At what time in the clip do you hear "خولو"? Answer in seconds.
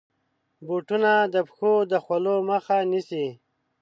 2.03-2.35